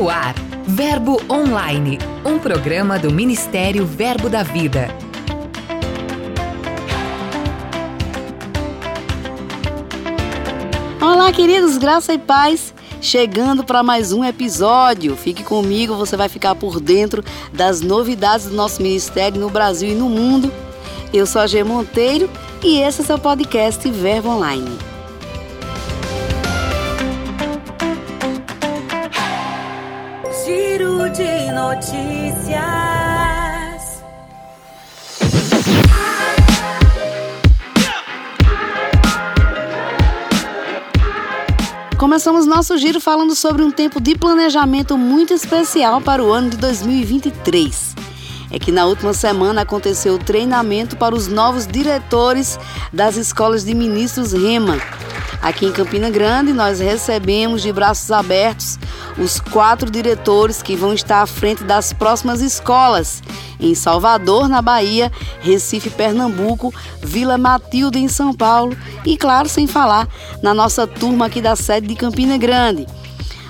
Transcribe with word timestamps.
No 0.00 0.08
ar, 0.08 0.34
Verbo 0.66 1.20
Online, 1.30 1.98
um 2.24 2.38
programa 2.38 2.98
do 2.98 3.12
Ministério 3.12 3.84
Verbo 3.84 4.30
da 4.30 4.42
Vida. 4.42 4.88
Olá, 11.02 11.30
queridos, 11.34 11.76
graça 11.76 12.14
e 12.14 12.18
paz. 12.18 12.72
Chegando 13.02 13.62
para 13.62 13.82
mais 13.82 14.10
um 14.10 14.24
episódio. 14.24 15.14
Fique 15.16 15.44
comigo, 15.44 15.94
você 15.94 16.16
vai 16.16 16.30
ficar 16.30 16.54
por 16.54 16.80
dentro 16.80 17.22
das 17.52 17.82
novidades 17.82 18.46
do 18.46 18.56
nosso 18.56 18.80
ministério 18.80 19.38
no 19.38 19.50
Brasil 19.50 19.90
e 19.90 19.94
no 19.94 20.08
mundo. 20.08 20.50
Eu 21.12 21.26
sou 21.26 21.42
a 21.42 21.46
G 21.46 21.62
Monteiro 21.62 22.30
e 22.64 22.78
esse 22.78 23.02
é 23.02 23.04
o 23.04 23.06
seu 23.06 23.18
podcast 23.18 23.86
Verbo 23.90 24.30
Online. 24.30 24.89
De 31.20 31.52
notícias. 31.52 32.60
Começamos 41.98 42.46
nosso 42.46 42.78
giro 42.78 42.98
falando 43.00 43.34
sobre 43.34 43.62
um 43.62 43.70
tempo 43.70 44.00
de 44.00 44.16
planejamento 44.16 44.96
muito 44.96 45.34
especial 45.34 46.00
para 46.00 46.24
o 46.24 46.32
ano 46.32 46.48
de 46.48 46.56
2023. 46.56 47.94
É 48.50 48.58
que 48.58 48.72
na 48.72 48.86
última 48.86 49.12
semana 49.12 49.60
aconteceu 49.60 50.14
o 50.14 50.18
treinamento 50.18 50.96
para 50.96 51.14
os 51.14 51.28
novos 51.28 51.66
diretores 51.66 52.58
das 52.92 53.16
escolas 53.16 53.64
de 53.64 53.74
ministros 53.74 54.32
Rema. 54.32 54.78
Aqui 55.42 55.66
em 55.66 55.72
Campina 55.72 56.10
Grande, 56.10 56.52
nós 56.52 56.80
recebemos 56.80 57.62
de 57.62 57.72
braços 57.72 58.10
abertos 58.10 58.78
os 59.18 59.40
quatro 59.40 59.90
diretores 59.90 60.62
que 60.62 60.76
vão 60.76 60.92
estar 60.92 61.22
à 61.22 61.26
frente 61.26 61.64
das 61.64 61.92
próximas 61.92 62.40
escolas 62.42 63.22
em 63.58 63.74
Salvador, 63.74 64.48
na 64.48 64.62
Bahia, 64.62 65.10
Recife, 65.40 65.90
Pernambuco, 65.90 66.74
Vila 67.02 67.36
Matilde, 67.36 67.98
em 67.98 68.08
São 68.08 68.32
Paulo 68.32 68.76
e, 69.04 69.16
claro, 69.16 69.48
sem 69.48 69.66
falar, 69.66 70.08
na 70.42 70.54
nossa 70.54 70.86
turma 70.86 71.26
aqui 71.26 71.40
da 71.40 71.56
sede 71.56 71.86
de 71.86 71.94
Campina 71.94 72.36
Grande. 72.36 72.86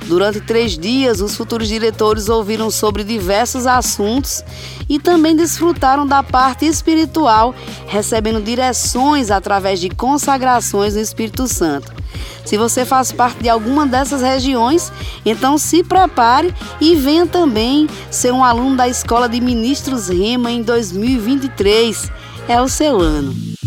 Durante 0.07 0.41
três 0.41 0.77
dias, 0.77 1.21
os 1.21 1.37
futuros 1.37 1.69
diretores 1.69 2.29
ouviram 2.29 2.71
sobre 2.71 3.05
diversos 3.05 3.67
assuntos 3.67 4.43
e 4.89 4.99
também 4.99 5.37
desfrutaram 5.37 6.07
da 6.07 6.23
parte 6.23 6.67
espiritual, 6.67 7.55
recebendo 7.87 8.43
direções 8.43 9.31
através 9.31 9.81
de 9.81 9.89
consagrações 9.89 10.95
no 10.95 11.01
Espírito 11.01 11.47
Santo. 11.47 11.93
Se 12.45 12.57
você 12.57 12.85
faz 12.85 13.13
parte 13.13 13.43
de 13.43 13.49
alguma 13.49 13.87
dessas 13.87 14.23
regiões, 14.23 14.91
então 15.25 15.57
se 15.57 15.85
prepare 15.85 16.53
e 16.81 16.97
venha 16.97 17.27
também 17.27 17.89
ser 18.11 18.33
um 18.33 18.43
aluno 18.43 18.77
da 18.77 18.89
Escola 18.89 19.29
de 19.29 19.41
Ministros 19.41 20.09
Rema 20.09 20.51
em 20.51 20.63
2023. 20.63 22.11
É 22.49 22.61
o 22.61 22.69
seu 22.69 22.99
ano. 22.99 23.60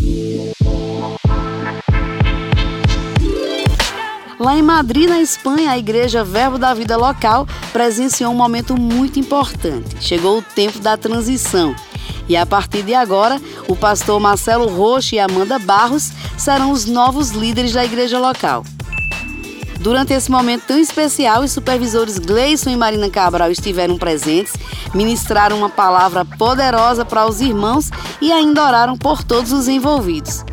Lá 4.44 4.58
em 4.58 4.62
Madrid, 4.62 5.08
na 5.08 5.22
Espanha, 5.22 5.70
a 5.70 5.78
Igreja 5.78 6.22
Verbo 6.22 6.58
da 6.58 6.74
Vida 6.74 6.98
local 6.98 7.48
presenciou 7.72 8.30
um 8.30 8.36
momento 8.36 8.78
muito 8.78 9.18
importante. 9.18 9.96
Chegou 10.02 10.36
o 10.36 10.42
tempo 10.42 10.80
da 10.80 10.98
transição. 10.98 11.74
E 12.28 12.36
a 12.36 12.44
partir 12.44 12.82
de 12.82 12.92
agora, 12.92 13.40
o 13.66 13.74
pastor 13.74 14.20
Marcelo 14.20 14.68
Rocha 14.68 15.16
e 15.16 15.18
Amanda 15.18 15.58
Barros 15.58 16.12
serão 16.36 16.72
os 16.72 16.84
novos 16.84 17.30
líderes 17.30 17.72
da 17.72 17.86
igreja 17.86 18.18
local. 18.18 18.66
Durante 19.80 20.12
esse 20.12 20.30
momento 20.30 20.64
tão 20.66 20.78
especial, 20.78 21.42
os 21.42 21.50
supervisores 21.50 22.18
Gleison 22.18 22.68
e 22.68 22.76
Marina 22.76 23.08
Cabral 23.08 23.50
estiveram 23.50 23.96
presentes, 23.96 24.52
ministraram 24.92 25.56
uma 25.56 25.70
palavra 25.70 26.22
poderosa 26.22 27.02
para 27.02 27.26
os 27.26 27.40
irmãos 27.40 27.88
e 28.20 28.30
ainda 28.30 28.62
oraram 28.62 28.94
por 28.94 29.24
todos 29.24 29.52
os 29.52 29.68
envolvidos. 29.68 30.44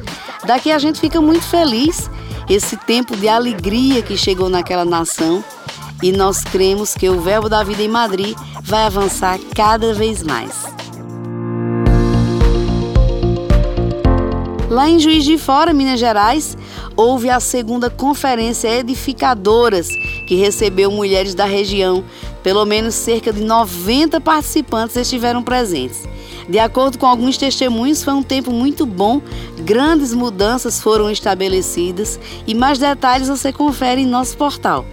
Daqui 0.45 0.71
a 0.71 0.79
gente 0.79 0.97
fica 0.97 1.19
muito 1.19 1.43
feliz 1.43 2.09
esse 2.53 2.75
tempo 2.75 3.15
de 3.15 3.29
alegria 3.29 4.01
que 4.01 4.17
chegou 4.17 4.49
naquela 4.49 4.83
nação 4.83 5.41
e 6.03 6.11
nós 6.11 6.43
cremos 6.43 6.93
que 6.93 7.07
o 7.07 7.21
Verbo 7.21 7.47
da 7.47 7.63
Vida 7.63 7.81
em 7.81 7.87
Madrid 7.87 8.35
vai 8.61 8.83
avançar 8.83 9.39
cada 9.55 9.93
vez 9.93 10.21
mais. 10.21 10.65
Lá 14.69 14.89
em 14.89 14.99
Juiz 14.99 15.23
de 15.23 15.37
Fora, 15.37 15.73
Minas 15.73 15.99
Gerais, 15.99 16.57
houve 16.95 17.29
a 17.29 17.39
segunda 17.39 17.89
conferência 17.89 18.67
Edificadoras, 18.67 19.87
que 20.27 20.35
recebeu 20.35 20.91
mulheres 20.91 21.33
da 21.33 21.45
região. 21.45 22.03
Pelo 22.43 22.65
menos 22.65 22.95
cerca 22.95 23.31
de 23.31 23.41
90 23.41 24.19
participantes 24.21 24.95
estiveram 24.95 25.43
presentes. 25.43 26.03
De 26.49 26.59
acordo 26.59 26.97
com 26.97 27.05
alguns 27.05 27.37
testemunhos, 27.37 28.03
foi 28.03 28.13
um 28.13 28.23
tempo 28.23 28.51
muito 28.51 28.85
bom, 28.85 29.21
grandes 29.59 30.13
mudanças 30.13 30.81
foram 30.81 31.09
estabelecidas 31.09 32.19
e 32.47 32.55
mais 32.55 32.79
detalhes 32.79 33.27
você 33.27 33.53
confere 33.53 34.01
em 34.01 34.07
nosso 34.07 34.35
portal. 34.37 34.85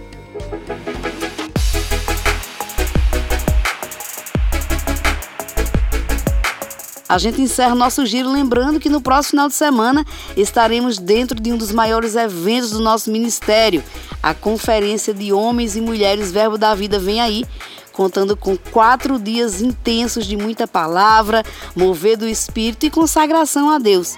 A 7.09 7.17
gente 7.17 7.41
encerra 7.41 7.73
nosso 7.73 8.05
giro 8.05 8.31
lembrando 8.31 8.79
que 8.79 8.87
no 8.87 9.01
próximo 9.01 9.31
final 9.31 9.47
de 9.47 9.55
semana 9.55 10.05
estaremos 10.37 10.99
dentro 10.99 11.41
de 11.41 11.51
um 11.51 11.57
dos 11.57 11.71
maiores 11.71 12.15
eventos 12.15 12.69
do 12.69 12.79
nosso 12.79 13.09
ministério, 13.11 13.83
a 14.21 14.33
Conferência 14.33 15.13
de 15.13 15.31
Homens 15.31 15.75
e 15.75 15.81
Mulheres 15.81 16.31
Verbo 16.31 16.57
da 16.57 16.75
Vida 16.75 16.99
Vem 16.99 17.21
Aí, 17.21 17.45
contando 17.93 18.35
com 18.35 18.57
quatro 18.57 19.19
dias 19.19 19.61
intensos 19.61 20.25
de 20.25 20.37
muita 20.37 20.67
palavra, 20.67 21.43
mover 21.75 22.17
do 22.17 22.27
Espírito 22.27 22.85
e 22.85 22.89
consagração 22.89 23.69
a 23.69 23.77
Deus. 23.77 24.17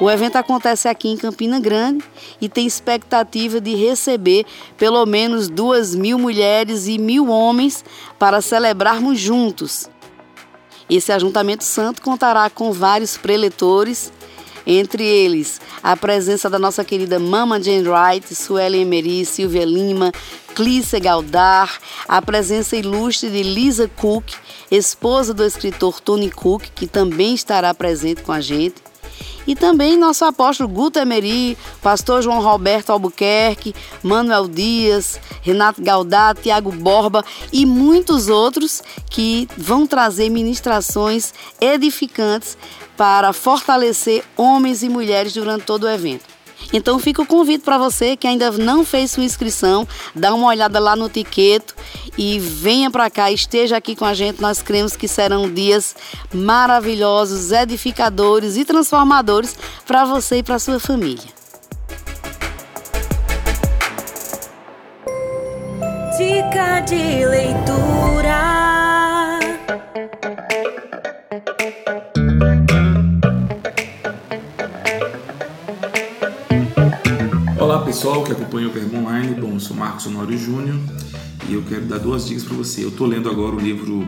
O 0.00 0.10
evento 0.10 0.34
acontece 0.34 0.88
aqui 0.88 1.08
em 1.08 1.16
Campina 1.16 1.60
Grande 1.60 2.02
e 2.40 2.48
tem 2.48 2.66
expectativa 2.66 3.60
de 3.60 3.76
receber 3.76 4.44
pelo 4.76 5.06
menos 5.06 5.48
duas 5.48 5.94
mil 5.94 6.18
mulheres 6.18 6.88
e 6.88 6.98
mil 6.98 7.28
homens 7.28 7.84
para 8.18 8.40
celebrarmos 8.40 9.20
juntos. 9.20 9.88
Esse 10.90 11.12
ajuntamento 11.12 11.62
santo 11.62 12.02
contará 12.02 12.50
com 12.50 12.72
vários 12.72 13.16
preletores, 13.16 14.12
entre 14.66 15.04
eles 15.04 15.60
a 15.82 15.96
presença 15.96 16.48
da 16.48 16.58
nossa 16.58 16.84
querida 16.84 17.18
Mama 17.18 17.62
Jane 17.62 17.88
Wright, 17.88 18.34
Sueli 18.34 18.80
Emery, 18.80 19.24
Silvia 19.24 19.64
Lima, 19.64 20.12
Clícia 20.54 20.98
Galdar, 20.98 21.78
a 22.06 22.20
presença 22.20 22.76
ilustre 22.76 23.30
de 23.30 23.42
Lisa 23.42 23.88
Cook, 23.88 24.32
esposa 24.70 25.32
do 25.32 25.44
escritor 25.44 26.00
Tony 26.00 26.30
Cook, 26.30 26.64
que 26.74 26.86
também 26.86 27.34
estará 27.34 27.72
presente 27.72 28.22
com 28.22 28.32
a 28.32 28.40
gente. 28.40 28.91
E 29.46 29.56
também 29.56 29.98
nosso 29.98 30.24
apóstolo 30.24 30.68
Guto 30.68 30.98
Emery, 30.98 31.58
pastor 31.82 32.22
João 32.22 32.40
Roberto 32.40 32.90
Albuquerque, 32.90 33.74
Manuel 34.02 34.46
Dias, 34.46 35.20
Renato 35.42 35.82
Galdar, 35.82 36.36
Tiago 36.36 36.70
Borba 36.70 37.24
e 37.52 37.66
muitos 37.66 38.28
outros 38.28 38.82
que 39.10 39.48
vão 39.56 39.86
trazer 39.86 40.28
ministrações 40.28 41.34
edificantes 41.60 42.56
para 42.96 43.32
fortalecer 43.32 44.24
homens 44.36 44.82
e 44.82 44.88
mulheres 44.88 45.32
durante 45.32 45.64
todo 45.64 45.84
o 45.84 45.90
evento. 45.90 46.31
Então 46.72 46.98
fica 46.98 47.22
o 47.22 47.26
convite 47.26 47.64
para 47.64 47.78
você 47.78 48.16
que 48.16 48.26
ainda 48.26 48.50
não 48.52 48.84
fez 48.84 49.12
sua 49.12 49.24
inscrição, 49.24 49.86
dá 50.14 50.34
uma 50.34 50.48
olhada 50.48 50.78
lá 50.78 50.96
no 50.96 51.08
tiqueto 51.08 51.74
e 52.16 52.38
venha 52.38 52.90
para 52.90 53.08
cá, 53.10 53.30
esteja 53.30 53.76
aqui 53.76 53.96
com 53.96 54.04
a 54.04 54.14
gente. 54.14 54.40
Nós 54.40 54.60
cremos 54.60 54.96
que 54.96 55.08
serão 55.08 55.52
dias 55.52 55.94
maravilhosos, 56.32 57.52
edificadores 57.52 58.56
e 58.56 58.64
transformadores 58.64 59.56
para 59.86 60.04
você 60.04 60.38
e 60.38 60.42
para 60.42 60.58
sua 60.58 60.78
família. 60.78 61.42
Dica 66.16 66.80
de 66.80 67.26
leitura. 67.26 67.71
Pessoal 78.02 78.24
que 78.24 78.32
acompanha 78.32 78.66
o 78.66 78.72
Verbo 78.72 78.96
Online, 78.96 79.32
bom, 79.40 79.52
eu 79.52 79.60
sou 79.60 79.76
Marcos 79.76 80.06
Honório 80.06 80.36
Júnior 80.36 80.76
e 81.48 81.54
eu 81.54 81.62
quero 81.62 81.82
dar 81.82 81.98
duas 81.98 82.26
dicas 82.26 82.42
para 82.42 82.56
você. 82.56 82.82
Eu 82.82 82.88
estou 82.88 83.06
lendo 83.06 83.30
agora 83.30 83.54
o 83.54 83.60
livro 83.60 84.04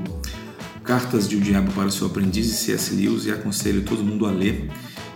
Cartas 0.82 1.28
de 1.28 1.36
o 1.36 1.40
Diabo 1.40 1.70
para 1.74 1.86
o 1.86 1.92
seu 1.92 2.08
Aprendiz 2.08 2.46
de 2.46 2.54
C.S. 2.54 2.92
Lewis 2.92 3.24
e 3.26 3.30
aconselho 3.30 3.84
todo 3.84 4.02
mundo 4.02 4.26
a 4.26 4.32
ler, 4.32 4.68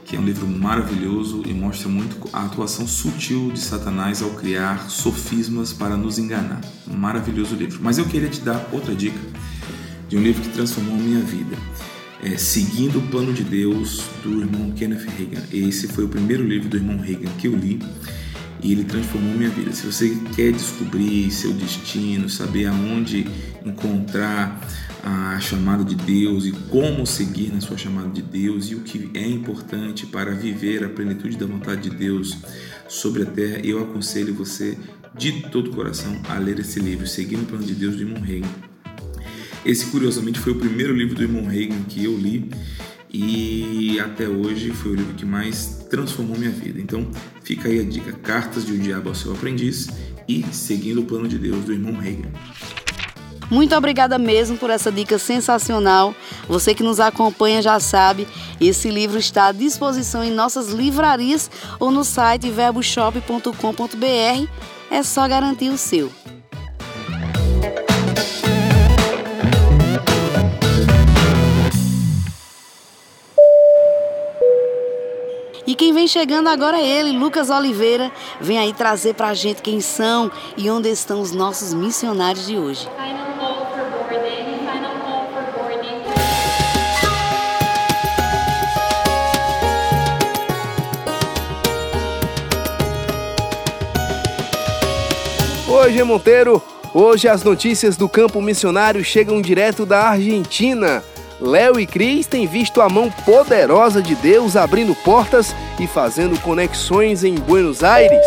que 0.04 0.14
é 0.14 0.18
um 0.20 0.24
livro 0.24 0.46
maravilhoso 0.46 1.42
e 1.44 1.52
mostra 1.52 1.88
muito 1.88 2.28
a 2.32 2.44
atuação 2.44 2.86
sutil 2.86 3.50
de 3.50 3.58
Satanás 3.58 4.22
ao 4.22 4.30
criar 4.30 4.88
sofismas 4.88 5.72
para 5.72 5.96
nos 5.96 6.16
enganar. 6.16 6.60
Um 6.88 6.96
maravilhoso 6.96 7.56
livro. 7.56 7.80
Mas 7.82 7.98
eu 7.98 8.04
queria 8.04 8.28
te 8.28 8.42
dar 8.42 8.68
outra 8.70 8.94
dica 8.94 9.18
de 10.08 10.16
um 10.16 10.22
livro 10.22 10.40
que 10.40 10.50
transformou 10.50 10.94
a 10.94 10.98
minha 10.98 11.20
vida. 11.20 11.56
É, 12.22 12.36
Seguindo 12.36 13.00
o 13.00 13.02
Plano 13.08 13.32
de 13.32 13.42
Deus, 13.42 14.04
do 14.22 14.40
irmão 14.40 14.70
Kenneth 14.70 15.04
Reagan. 15.18 15.42
Esse 15.52 15.88
foi 15.88 16.04
o 16.04 16.08
primeiro 16.08 16.44
livro 16.44 16.68
do 16.68 16.76
irmão 16.76 16.96
Reagan 16.96 17.30
que 17.38 17.48
eu 17.48 17.56
li 17.56 17.80
e 18.62 18.72
ele 18.72 18.84
transformou 18.84 19.34
minha 19.34 19.50
vida. 19.50 19.72
Se 19.72 19.86
você 19.86 20.16
quer 20.34 20.52
descobrir 20.52 21.30
seu 21.30 21.52
destino, 21.52 22.28
saber 22.28 22.66
aonde 22.66 23.26
encontrar 23.64 24.60
a 25.02 25.38
chamada 25.40 25.84
de 25.84 25.94
Deus 25.94 26.44
e 26.44 26.52
como 26.52 27.06
seguir 27.06 27.52
na 27.52 27.60
sua 27.60 27.76
chamada 27.76 28.08
de 28.08 28.22
Deus 28.22 28.70
e 28.70 28.74
o 28.74 28.80
que 28.80 29.10
é 29.14 29.26
importante 29.26 30.06
para 30.06 30.32
viver 30.32 30.84
a 30.84 30.88
plenitude 30.88 31.36
da 31.36 31.46
vontade 31.46 31.88
de 31.88 31.96
Deus 31.96 32.36
sobre 32.88 33.22
a 33.22 33.26
terra, 33.26 33.60
eu 33.64 33.82
aconselho 33.82 34.34
você 34.34 34.76
de 35.16 35.42
todo 35.50 35.70
o 35.70 35.74
coração 35.74 36.20
a 36.28 36.38
ler 36.38 36.58
esse 36.58 36.80
livro, 36.80 37.06
Seguindo 37.06 37.42
o 37.42 37.46
Plano 37.46 37.64
de 37.64 37.74
Deus, 37.74 37.96
do 37.96 38.02
Imon 38.02 38.20
Reagan. 38.20 38.48
Esse, 39.64 39.86
curiosamente, 39.86 40.38
foi 40.38 40.52
o 40.52 40.56
primeiro 40.56 40.94
livro 40.94 41.14
do 41.14 41.24
Imon 41.24 41.46
Reagan 41.46 41.82
que 41.88 42.04
eu 42.04 42.16
li 42.16 42.50
e 43.10 43.98
até 44.00 44.28
hoje 44.28 44.70
foi 44.70 44.92
o 44.92 44.94
livro 44.94 45.14
que 45.14 45.24
mais 45.24 45.86
transformou 45.88 46.36
minha 46.36 46.50
vida. 46.50 46.80
Então, 46.80 47.06
fica 47.42 47.68
aí 47.68 47.80
a 47.80 47.84
dica: 47.84 48.12
Cartas 48.12 48.66
de 48.66 48.72
um 48.72 48.78
Diabo 48.78 49.08
ao 49.08 49.14
Seu 49.14 49.32
Aprendiz 49.32 49.88
e 50.28 50.44
Seguindo 50.52 51.00
o 51.00 51.04
Plano 51.04 51.26
de 51.26 51.38
Deus, 51.38 51.64
do 51.64 51.72
Irmão 51.72 51.94
Reagan. 51.94 52.30
Muito 53.50 53.74
obrigada 53.74 54.18
mesmo 54.18 54.58
por 54.58 54.68
essa 54.68 54.92
dica 54.92 55.18
sensacional. 55.18 56.14
Você 56.46 56.74
que 56.74 56.82
nos 56.82 57.00
acompanha 57.00 57.62
já 57.62 57.80
sabe, 57.80 58.28
esse 58.60 58.90
livro 58.90 59.18
está 59.18 59.46
à 59.46 59.52
disposição 59.52 60.22
em 60.22 60.30
nossas 60.30 60.68
livrarias 60.68 61.50
ou 61.80 61.90
no 61.90 62.04
site 62.04 62.50
verboshop.com.br. 62.50 64.48
É 64.90 65.02
só 65.02 65.26
garantir 65.26 65.70
o 65.70 65.78
seu. 65.78 66.12
Quem 75.88 75.94
vem 75.94 76.06
chegando 76.06 76.48
agora 76.50 76.78
é 76.78 76.86
ele, 76.86 77.16
Lucas 77.16 77.48
Oliveira. 77.48 78.12
Vem 78.38 78.58
aí 78.58 78.74
trazer 78.74 79.14
pra 79.14 79.32
gente 79.32 79.62
quem 79.62 79.80
são 79.80 80.30
e 80.54 80.68
onde 80.68 80.90
estão 80.90 81.18
os 81.18 81.32
nossos 81.32 81.72
missionários 81.72 82.46
de 82.46 82.58
hoje. 82.58 82.86
Oi, 95.66 95.92
G. 95.94 96.04
Monteiro. 96.04 96.62
Hoje 96.92 97.28
as 97.28 97.42
notícias 97.42 97.96
do 97.96 98.10
campo 98.10 98.42
missionário 98.42 99.02
chegam 99.02 99.40
direto 99.40 99.86
da 99.86 100.10
Argentina. 100.10 101.02
Léo 101.40 101.78
e 101.78 101.86
Cris 101.86 102.26
têm 102.26 102.48
visto 102.48 102.80
a 102.80 102.88
mão 102.88 103.10
poderosa 103.24 104.02
de 104.02 104.16
Deus 104.16 104.56
abrindo 104.56 104.92
portas 105.04 105.54
e 105.78 105.86
fazendo 105.86 106.40
conexões 106.40 107.22
em 107.22 107.36
Buenos 107.36 107.84
Aires. 107.84 108.26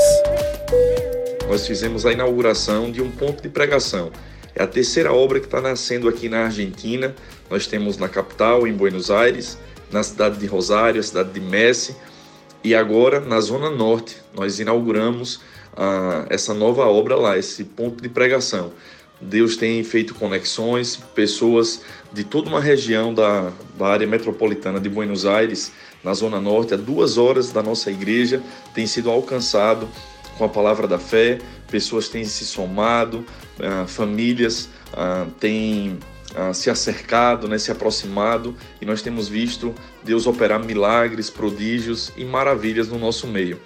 Nós 1.46 1.68
fizemos 1.68 2.06
a 2.06 2.14
inauguração 2.14 2.90
de 2.90 3.02
um 3.02 3.12
ponto 3.12 3.44
de 3.44 3.50
pregação. 3.50 4.12
É 4.56 4.64
a 4.64 4.68
terceira 4.68 5.12
obra 5.12 5.42
que 5.42 5.46
está 5.46 5.60
nascendo 5.60 6.08
aqui 6.08 6.30
na 6.30 6.46
Argentina. 6.46 7.14
Nós 7.50 7.68
temos 7.68 7.98
na 7.98 8.08
capital, 8.08 8.66
em 8.66 8.72
Buenos 8.72 9.12
Aires, 9.12 9.58
na 9.92 10.04
cidade 10.04 10.38
de 10.38 10.46
Rosário, 10.46 11.02
a 11.02 11.04
cidade 11.04 11.32
de 11.32 11.42
Messi, 11.42 11.94
e 12.64 12.74
agora 12.74 13.20
na 13.20 13.42
Zona 13.42 13.70
Norte. 13.70 14.16
Nós 14.34 14.58
inauguramos 14.62 15.42
ah, 15.76 16.26
essa 16.30 16.54
nova 16.54 16.86
obra 16.86 17.18
lá, 17.18 17.38
esse 17.38 17.66
ponto 17.66 18.02
de 18.02 18.08
pregação. 18.08 18.72
Deus 19.22 19.56
tem 19.56 19.84
feito 19.84 20.16
conexões, 20.16 20.96
pessoas 21.14 21.82
de 22.12 22.24
toda 22.24 22.50
uma 22.50 22.60
região 22.60 23.14
da, 23.14 23.52
da, 23.78 23.88
área 23.88 24.08
metropolitana 24.08 24.80
de 24.80 24.90
Buenos 24.90 25.26
Aires, 25.26 25.72
na 26.04 26.14
Zona 26.14 26.42
Norte, 26.42 26.74
a 26.74 26.78
duas 26.78 27.18
horas 27.18 27.52
da 27.52 27.62
nossa 27.62 27.92
igreja, 27.92 28.42
tem 28.74 28.88
sido 28.88 29.12
alcançado 29.12 29.88
com 30.38 30.44
a 30.44 30.50
palavra 30.50 30.88
da 30.88 30.98
fé, 30.98 31.38
pessoas 31.70 32.10
têm 32.10 32.26
se 32.26 32.44
somado, 32.46 33.24
ah, 33.60 33.86
famílias 33.88 34.68
ah, 34.94 35.28
têm 35.40 36.00
ah, 36.36 36.52
se 36.52 36.70
acercado, 36.70 37.48
né, 37.48 37.60
se 37.60 37.72
aproximado, 37.72 38.56
e 38.82 38.86
nós 38.86 39.04
temos 39.04 39.28
visto 39.28 39.76
Deus 40.04 40.26
operar 40.26 40.64
milagres, 40.64 41.30
prodígios 41.30 42.12
e 42.18 42.26
maravilhas 42.26 42.88
no 42.88 42.98
nosso 42.98 43.28
meio. 43.28 43.60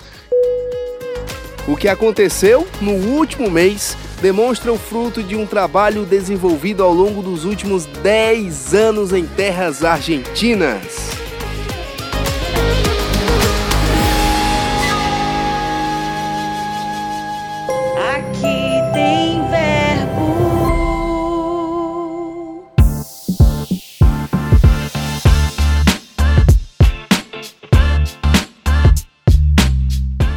O 1.67 1.75
que 1.75 1.87
aconteceu 1.87 2.67
no 2.81 2.91
último 2.91 3.49
mês 3.49 3.97
demonstra 4.21 4.71
o 4.71 4.77
fruto 4.77 5.23
de 5.23 5.35
um 5.35 5.45
trabalho 5.45 6.05
desenvolvido 6.05 6.83
ao 6.83 6.93
longo 6.93 7.21
dos 7.21 7.45
últimos 7.45 7.85
10 7.85 8.73
anos 8.73 9.13
em 9.13 9.25
terras 9.25 9.83
argentinas. 9.83 11.14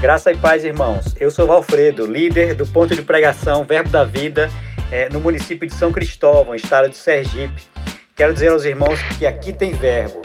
Graça 0.09 0.33
e 0.33 0.37
paz, 0.39 0.65
irmãos. 0.65 1.15
Eu 1.21 1.31
sou 1.31 1.47
Valfredo, 1.47 2.07
líder 2.07 2.55
do 2.55 2.67
ponto 2.67 2.97
de 2.97 3.03
pregação 3.03 3.63
Verbo 3.63 3.91
da 3.91 4.05
Vida 4.05 4.49
é, 4.91 5.07
no 5.11 5.21
município 5.21 5.69
de 5.69 5.75
São 5.75 5.93
Cristóvão, 5.93 6.55
estado 6.55 6.89
de 6.89 6.97
Sergipe. 6.97 7.61
Quero 8.17 8.33
dizer 8.33 8.49
aos 8.49 8.65
irmãos 8.65 8.99
que 9.19 9.27
aqui 9.27 9.53
tem 9.53 9.73
verbo. 9.75 10.23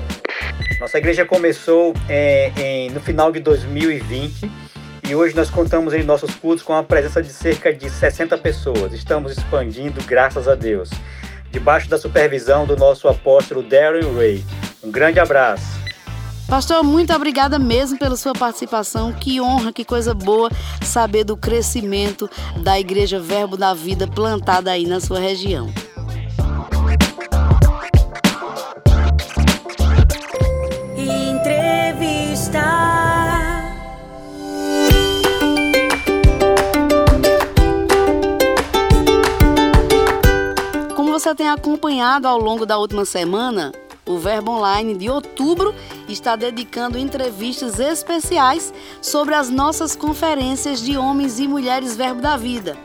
Nossa 0.80 0.98
igreja 0.98 1.26
começou 1.26 1.94
é, 2.08 2.50
em, 2.58 2.92
no 2.92 3.02
final 3.02 3.30
de 3.30 3.42
2020 3.42 4.50
e 5.06 5.16
hoje 5.16 5.36
nós 5.36 5.50
contamos 5.50 5.94
em 5.94 6.02
nossos 6.02 6.34
cultos 6.34 6.64
com 6.64 6.72
a 6.74 6.82
presença 6.82 7.22
de 7.22 7.34
cerca 7.34 7.74
de 7.74 7.90
60 7.90 8.38
pessoas. 8.38 8.94
Estamos 8.94 9.34
expandindo, 9.34 10.02
graças 10.06 10.48
a 10.48 10.56
Deus. 10.56 10.92
Debaixo 11.52 11.90
da 11.90 11.98
supervisão 11.98 12.66
do 12.66 12.78
nosso 12.78 13.10
apóstolo 13.10 13.62
Darren 13.62 14.16
Ray. 14.16 14.46
Um 14.82 14.90
grande 14.90 15.20
abraço. 15.20 15.73
Pastor, 16.54 16.84
muito 16.84 17.12
obrigada 17.12 17.58
mesmo 17.58 17.98
pela 17.98 18.16
sua 18.16 18.32
participação. 18.32 19.12
Que 19.12 19.42
honra, 19.42 19.74
que 19.74 19.84
coisa 19.84 20.14
boa 20.14 20.52
saber 20.84 21.24
do 21.24 21.36
crescimento 21.36 22.30
da 22.62 22.80
Igreja 22.80 23.20
Verbo 23.20 23.58
da 23.58 23.74
Vida 23.74 24.08
plantada 24.08 24.70
aí 24.70 24.86
na 24.86 25.00
sua 25.00 25.18
região. 25.18 25.74
Entrevista. 30.96 32.62
Como 40.96 41.12
você 41.12 41.34
tem 41.34 41.50
acompanhado 41.50 42.28
ao 42.28 42.38
longo 42.38 42.64
da 42.64 42.78
última 42.78 43.06
semana, 43.06 43.72
o 44.06 44.18
Verbo 44.18 44.52
Online 44.52 44.96
de 44.96 45.10
outubro 45.10 45.74
está 46.10 46.36
dedicando 46.36 46.98
entrevistas 46.98 47.80
especiais 47.80 48.74
sobre 49.02 49.34
as 49.34 49.50
nossas 49.50 49.96
conferências 49.96 50.82
de 50.82 50.98
homens 50.98 51.40
e 51.40 51.48
mulheres 51.48 51.96
Verbo 51.96 52.22
da 52.22 52.36
Vida. 52.36 52.78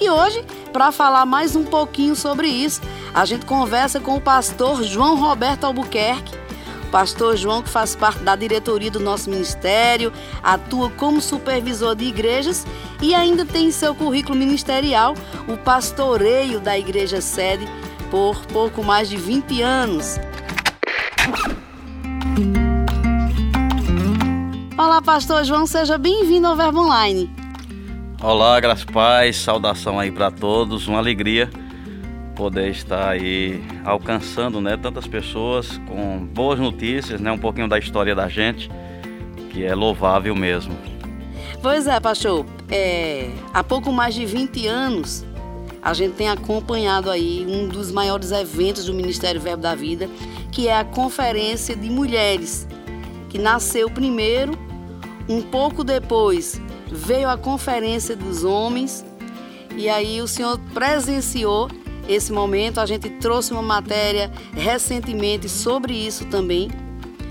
E 0.00 0.08
hoje, 0.08 0.44
para 0.72 0.92
falar 0.92 1.26
mais 1.26 1.54
um 1.56 1.64
pouquinho 1.64 2.14
sobre 2.14 2.48
isso, 2.48 2.80
a 3.14 3.24
gente 3.24 3.46
conversa 3.46 4.00
com 4.00 4.16
o 4.16 4.20
pastor 4.20 4.82
João 4.82 5.16
Roberto 5.16 5.64
Albuquerque. 5.64 6.40
O 6.86 6.90
pastor 6.92 7.36
João, 7.36 7.62
que 7.62 7.70
faz 7.70 7.96
parte 7.96 8.22
da 8.22 8.36
diretoria 8.36 8.90
do 8.90 9.00
nosso 9.00 9.30
ministério, 9.30 10.12
atua 10.42 10.90
como 10.90 11.20
supervisor 11.20 11.94
de 11.94 12.04
igrejas 12.04 12.66
e 13.00 13.14
ainda 13.14 13.44
tem 13.44 13.66
em 13.66 13.72
seu 13.72 13.94
currículo 13.94 14.36
ministerial 14.36 15.14
o 15.48 15.56
pastoreio 15.56 16.60
da 16.60 16.78
igreja 16.78 17.20
sede 17.20 17.66
por 18.10 18.44
pouco 18.46 18.84
mais 18.84 19.08
de 19.08 19.16
20 19.16 19.62
anos. 19.62 20.18
Olá, 24.92 25.00
pastor 25.00 25.42
João, 25.42 25.66
seja 25.66 25.96
bem-vindo 25.96 26.46
ao 26.46 26.54
Verbo 26.54 26.80
Online. 26.80 27.30
Olá, 28.22 28.60
graças 28.60 28.84
paz, 28.84 29.38
saudação 29.38 29.98
aí 29.98 30.12
para 30.12 30.30
todos, 30.30 30.86
uma 30.86 30.98
alegria 30.98 31.48
poder 32.36 32.68
estar 32.68 33.08
aí 33.08 33.64
alcançando, 33.86 34.60
né, 34.60 34.76
tantas 34.76 35.06
pessoas 35.06 35.80
com 35.88 36.18
boas 36.26 36.60
notícias, 36.60 37.22
né, 37.22 37.32
um 37.32 37.38
pouquinho 37.38 37.66
da 37.66 37.78
história 37.78 38.14
da 38.14 38.28
gente, 38.28 38.70
que 39.50 39.64
é 39.64 39.74
louvável 39.74 40.34
mesmo. 40.34 40.76
Pois 41.62 41.86
é, 41.86 41.98
pastor, 41.98 42.44
é, 42.70 43.30
há 43.54 43.64
pouco 43.64 43.90
mais 43.90 44.14
de 44.14 44.26
20 44.26 44.66
anos 44.66 45.24
a 45.80 45.94
gente 45.94 46.16
tem 46.16 46.28
acompanhado 46.28 47.10
aí 47.10 47.46
um 47.48 47.66
dos 47.66 47.90
maiores 47.90 48.30
eventos 48.30 48.84
do 48.84 48.92
Ministério 48.92 49.40
Verbo 49.40 49.62
da 49.62 49.74
Vida, 49.74 50.06
que 50.50 50.68
é 50.68 50.76
a 50.76 50.84
Conferência 50.84 51.74
de 51.74 51.88
Mulheres, 51.88 52.68
que 53.30 53.38
nasceu 53.38 53.88
primeiro, 53.88 54.52
um 55.28 55.42
pouco 55.42 55.84
depois 55.84 56.60
veio 56.90 57.28
a 57.28 57.36
Conferência 57.36 58.14
dos 58.14 58.44
Homens, 58.44 59.04
e 59.76 59.88
aí 59.88 60.20
o 60.20 60.28
senhor 60.28 60.58
presenciou 60.74 61.70
esse 62.08 62.32
momento. 62.32 62.78
A 62.78 62.86
gente 62.86 63.08
trouxe 63.08 63.52
uma 63.52 63.62
matéria 63.62 64.30
recentemente 64.52 65.48
sobre 65.48 65.94
isso 65.94 66.24
também, 66.26 66.70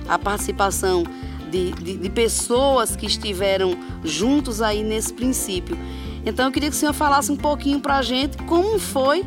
a 0.08 0.18
participação 0.18 1.04
de, 1.50 1.72
de, 1.74 1.98
de 1.98 2.10
pessoas 2.10 2.96
que 2.96 3.06
estiveram 3.06 3.78
juntos 4.04 4.62
aí 4.62 4.84
nesse 4.84 5.14
princípio. 5.14 5.78
Então 6.26 6.46
eu 6.46 6.52
queria 6.52 6.70
que 6.70 6.76
o 6.76 6.80
senhor 6.80 6.94
falasse 6.94 7.32
um 7.32 7.38
pouquinho 7.38 7.80
para 7.80 7.98
a 7.98 8.02
gente 8.02 8.38
como 8.44 8.80
foi 8.80 9.26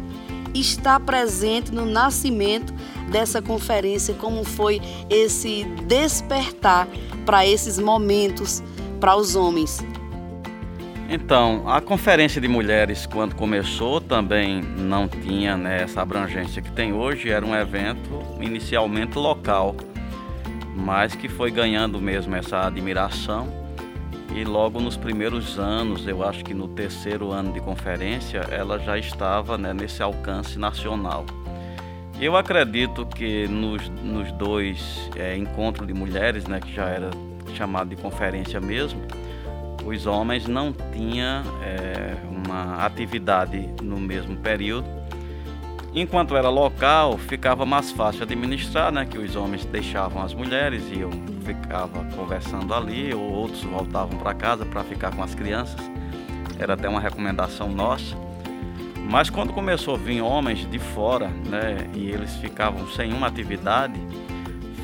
estar 0.54 1.00
presente 1.00 1.72
no 1.72 1.84
nascimento 1.84 2.72
dessa 3.10 3.40
conferência, 3.40 4.14
como 4.14 4.44
foi 4.44 4.80
esse 5.08 5.64
despertar 5.86 6.88
para 7.24 7.46
esses 7.46 7.78
momentos 7.78 8.62
para 9.00 9.16
os 9.16 9.36
homens. 9.36 9.84
Então, 11.08 11.68
a 11.68 11.80
conferência 11.80 12.40
de 12.40 12.48
mulheres, 12.48 13.06
quando 13.06 13.34
começou, 13.34 14.00
também 14.00 14.62
não 14.62 15.06
tinha 15.06 15.56
né, 15.56 15.82
essa 15.82 16.00
abrangência 16.00 16.62
que 16.62 16.72
tem 16.72 16.94
hoje. 16.94 17.30
Era 17.30 17.44
um 17.44 17.54
evento 17.54 18.22
inicialmente 18.40 19.18
local, 19.18 19.76
mas 20.74 21.14
que 21.14 21.28
foi 21.28 21.50
ganhando 21.50 22.00
mesmo 22.00 22.34
essa 22.34 22.66
admiração. 22.66 23.46
E 24.34 24.42
logo 24.44 24.80
nos 24.80 24.96
primeiros 24.96 25.58
anos, 25.58 26.08
eu 26.08 26.26
acho 26.26 26.42
que 26.42 26.54
no 26.54 26.66
terceiro 26.66 27.30
ano 27.30 27.52
de 27.52 27.60
conferência, 27.60 28.38
ela 28.50 28.78
já 28.78 28.98
estava 28.98 29.58
né, 29.58 29.72
nesse 29.72 30.02
alcance 30.02 30.58
nacional. 30.58 31.26
Eu 32.20 32.36
acredito 32.36 33.04
que 33.06 33.48
nos, 33.48 33.88
nos 33.88 34.30
dois 34.32 35.10
é, 35.16 35.36
encontros 35.36 35.86
de 35.86 35.92
mulheres, 35.92 36.46
né, 36.46 36.60
que 36.60 36.72
já 36.72 36.86
era 36.86 37.10
chamado 37.54 37.88
de 37.90 37.96
conferência 37.96 38.60
mesmo, 38.60 39.00
os 39.84 40.06
homens 40.06 40.46
não 40.46 40.72
tinham 40.72 41.42
é, 41.62 42.16
uma 42.30 42.84
atividade 42.84 43.68
no 43.82 43.98
mesmo 43.98 44.36
período. 44.36 44.86
Enquanto 45.94 46.36
era 46.36 46.48
local, 46.48 47.18
ficava 47.18 47.64
mais 47.64 47.92
fácil 47.92 48.24
administrar, 48.24 48.90
né? 48.90 49.04
Que 49.04 49.16
os 49.16 49.36
homens 49.36 49.64
deixavam 49.64 50.22
as 50.22 50.34
mulheres 50.34 50.82
e 50.90 51.00
eu 51.00 51.10
ficava 51.44 52.04
conversando 52.16 52.74
ali, 52.74 53.14
ou 53.14 53.30
outros 53.30 53.62
voltavam 53.62 54.18
para 54.18 54.34
casa 54.34 54.66
para 54.66 54.82
ficar 54.82 55.14
com 55.14 55.22
as 55.22 55.34
crianças. 55.36 55.78
Era 56.58 56.74
até 56.74 56.88
uma 56.88 57.00
recomendação 57.00 57.70
nossa. 57.70 58.16
Mas 59.08 59.30
quando 59.30 59.52
começou 59.52 59.94
a 59.94 59.98
vir 59.98 60.20
homens 60.20 60.68
de 60.68 60.78
fora, 60.78 61.28
né? 61.28 61.88
E 61.94 62.08
eles 62.08 62.34
ficavam 62.36 62.88
sem 62.88 63.12
uma 63.12 63.26
atividade, 63.26 64.00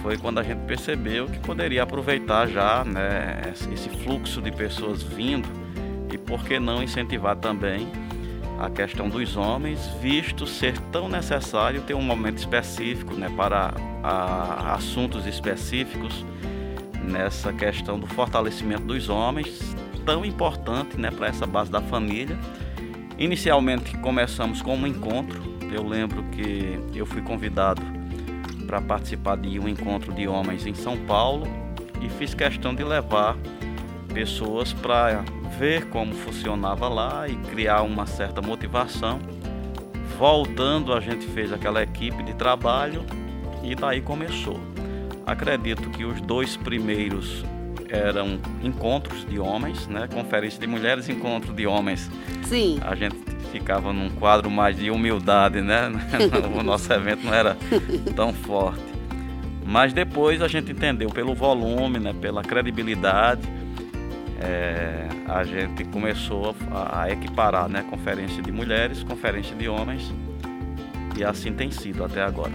foi 0.03 0.17
quando 0.17 0.39
a 0.39 0.43
gente 0.43 0.61
percebeu 0.67 1.27
que 1.27 1.39
poderia 1.39 1.83
aproveitar 1.83 2.47
já 2.47 2.85
né, 2.85 3.41
esse 3.53 3.89
fluxo 4.03 4.41
de 4.41 4.51
pessoas 4.51 5.03
vindo 5.03 5.49
e 6.13 6.17
por 6.17 6.43
que 6.45 6.59
não 6.59 6.83
incentivar 6.83 7.37
também 7.37 7.87
a 8.59 8.69
questão 8.69 9.09
dos 9.09 9.37
homens, 9.37 9.87
visto 10.03 10.47
ser 10.47 10.79
tão 10.93 11.09
necessário 11.09 11.81
ter 11.83 11.95
um 11.95 12.03
momento 12.03 12.39
específico 12.39 13.15
né, 13.15 13.31
para 13.35 13.73
a, 14.03 14.75
assuntos 14.75 15.27
específicos 15.27 16.25
nessa 17.03 17.53
questão 17.53 17.99
do 17.99 18.07
fortalecimento 18.07 18.83
dos 18.83 19.09
homens, 19.09 19.75
tão 20.05 20.25
importante 20.25 20.99
né, 20.99 21.11
para 21.11 21.29
essa 21.29 21.47
base 21.47 21.71
da 21.71 21.81
família. 21.81 22.39
Inicialmente 23.21 23.99
começamos 23.99 24.63
com 24.63 24.75
um 24.75 24.87
encontro, 24.87 25.43
eu 25.71 25.87
lembro 25.87 26.23
que 26.31 26.81
eu 26.95 27.05
fui 27.05 27.21
convidado 27.21 27.83
para 28.67 28.81
participar 28.81 29.37
de 29.37 29.61
um 29.61 29.69
encontro 29.69 30.11
de 30.15 30.27
homens 30.27 30.67
em 30.67 30.73
São 30.73 30.97
Paulo 30.97 31.47
e 32.01 32.09
fiz 32.09 32.33
questão 32.33 32.75
de 32.75 32.83
levar 32.83 33.37
pessoas 34.15 34.73
para 34.73 35.23
ver 35.59 35.87
como 35.91 36.15
funcionava 36.15 36.89
lá 36.89 37.29
e 37.29 37.37
criar 37.51 37.83
uma 37.83 38.07
certa 38.07 38.41
motivação. 38.41 39.19
Voltando, 40.19 40.95
a 40.95 41.01
gente 41.01 41.27
fez 41.27 41.53
aquela 41.53 41.83
equipe 41.83 42.23
de 42.23 42.33
trabalho 42.33 43.05
e 43.63 43.75
daí 43.75 44.01
começou. 44.01 44.59
Acredito 45.27 45.91
que 45.91 46.07
os 46.07 46.23
dois 46.23 46.57
primeiros 46.57 47.45
eram 47.91 48.39
encontros 48.63 49.27
de 49.27 49.39
homens, 49.39 49.87
né? 49.87 50.09
Conferência 50.13 50.61
de 50.61 50.67
mulheres, 50.67 51.09
encontro 51.09 51.53
de 51.53 51.67
homens. 51.67 52.11
Sim. 52.45 52.79
A 52.83 52.95
gente 52.95 53.17
ficava 53.53 53.93
num 53.93 54.11
quadro 54.11 54.51
mais 54.51 54.77
de 54.77 54.91
humildade, 54.91 55.61
né? 55.61 55.91
o 56.59 56.63
nosso 56.63 56.93
evento 56.93 57.25
não 57.25 57.35
era 57.35 57.57
tão 58.15 58.33
forte. 58.33 58.83
Mas 59.67 59.93
depois 59.93 60.43
a 60.43 60.49
gente 60.49 60.73
entendeu 60.73 61.11
pelo 61.11 61.35
volume, 61.35 61.99
né? 61.99 62.13
pela 62.13 62.43
credibilidade, 62.43 63.43
é, 64.41 65.07
a 65.29 65.45
gente 65.45 65.85
começou 65.85 66.57
a, 66.73 67.03
a 67.03 67.11
equiparar 67.13 67.69
né? 67.69 67.85
conferência 67.89 68.43
de 68.43 68.51
mulheres, 68.51 69.05
conferência 69.05 69.55
de 69.55 69.69
homens 69.69 70.13
e 71.17 71.25
assim 71.25 71.53
tem 71.53 71.71
sido 71.71 72.05
até 72.05 72.23
agora. 72.23 72.53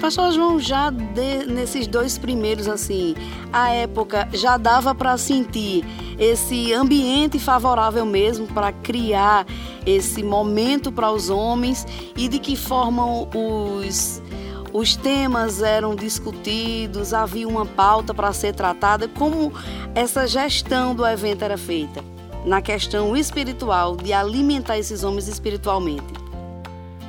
Pastor 0.00 0.32
João, 0.32 0.60
já 0.60 0.90
de, 0.90 1.46
nesses 1.46 1.86
dois 1.86 2.18
primeiros, 2.18 2.68
assim, 2.68 3.14
a 3.52 3.70
época 3.70 4.28
já 4.32 4.56
dava 4.56 4.94
para 4.94 5.16
sentir 5.16 5.84
esse 6.18 6.72
ambiente 6.72 7.38
favorável 7.38 8.04
mesmo 8.04 8.46
para 8.46 8.72
criar 8.72 9.46
esse 9.86 10.22
momento 10.22 10.92
para 10.92 11.10
os 11.10 11.30
homens 11.30 11.86
e 12.16 12.28
de 12.28 12.38
que 12.38 12.56
forma 12.56 13.04
os 13.04 14.22
os 14.70 14.94
temas 14.94 15.62
eram 15.62 15.96
discutidos, 15.96 17.14
havia 17.14 17.48
uma 17.48 17.64
pauta 17.64 18.12
para 18.12 18.32
ser 18.34 18.54
tratada, 18.54 19.08
como 19.08 19.52
essa 19.94 20.26
gestão 20.26 20.94
do 20.94 21.06
evento 21.06 21.42
era 21.42 21.56
feita 21.56 22.04
na 22.44 22.62
questão 22.62 23.16
espiritual, 23.16 23.96
de 23.96 24.12
alimentar 24.12 24.78
esses 24.78 25.02
homens 25.02 25.26
espiritualmente. 25.26 26.27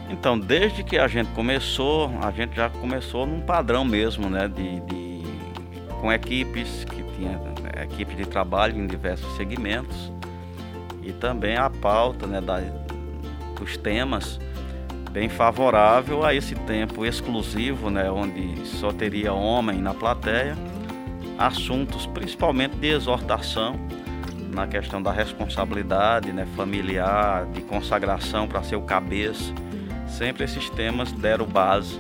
Então, 0.10 0.38
desde 0.39 0.84
que 0.84 0.98
a 0.98 1.08
gente 1.08 1.30
começou, 1.32 2.12
a 2.22 2.32
gente 2.32 2.56
já 2.56 2.70
começou 2.70 3.28
num 3.28 3.42
padrão 3.42 3.86
mesmo, 3.86 4.30
né? 4.30 4.48
De, 4.48 4.80
de 4.82 5.24
com 6.01 6.12
equipes, 6.12 6.84
que 6.86 7.04
tinha 7.16 7.32
né, 7.32 7.84
equipe 7.84 8.16
de 8.16 8.25
trabalho 8.25 8.78
em 8.78 8.88
diversos 8.88 9.36
segmentos. 9.36 10.12
E 11.04 11.12
também 11.12 11.56
a 11.58 11.70
pauta 11.70 12.25
né, 12.25 12.42
da, 12.42 12.60
dos 13.58 13.78
temas 13.78 14.39
bem 15.12 15.28
favorável 15.30 16.24
a 16.24 16.34
esse 16.34 16.56
tempo 16.56 17.06
exclusivo, 17.06 17.89
né, 17.89 18.10
onde 18.12 18.66
só 18.66 18.92
teria 18.92 19.34
homem 19.34 19.80
na 19.80 19.94
plateia, 19.94 20.56
assuntos 21.38 22.06
principalmente 22.06 22.75
de 22.75 22.88
exortação 22.88 23.75
na 24.54 24.68
questão 24.68 25.01
da 25.01 25.12
responsabilidade 25.12 26.32
né, 26.32 26.48
familiar, 26.56 27.46
de 27.48 27.62
consagração 27.62 28.48
para 28.48 28.62
ser 28.63 28.75
o 28.75 28.82
cabeça 28.82 29.54
sempre 30.10 30.44
esses 30.44 30.70
temas 30.72 31.12
deram 31.12 31.46
base 31.46 32.00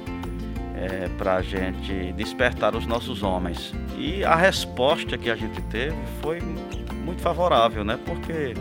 é, 0.75 1.09
para 1.17 1.35
a 1.35 1.41
gente 1.41 2.13
despertar 2.13 2.75
os 2.75 2.85
nossos 2.85 3.21
homens. 3.23 3.73
E 3.97 4.23
a 4.23 4.35
resposta 4.35 5.17
que 5.17 5.29
a 5.29 5.35
gente 5.35 5.61
teve 5.63 5.97
foi 6.21 6.39
muito 6.39 7.21
favorável, 7.21 7.83
né? 7.83 7.99
Porque 8.05 8.53